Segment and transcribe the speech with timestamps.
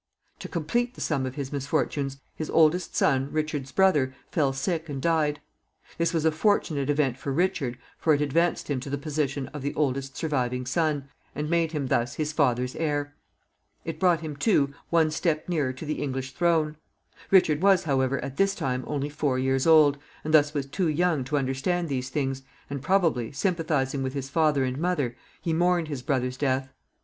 [0.39, 4.99] To complete the sum of his misfortunes, his oldest son, Richard's brother, fell sick and
[4.99, 5.39] died.
[5.99, 9.61] This was a fortunate event for Richard, for it advanced him to the position of
[9.61, 13.15] the oldest surviving son, and made him thus his father's heir.
[13.85, 16.77] It brought him, too, one step nearer to the English throne.
[17.29, 21.23] Richard was, however, at this time only four years old, and thus was too young
[21.25, 22.41] to understand these things,
[22.71, 26.73] and probably, sympathizing with his father and mother, he mourned his brother's death.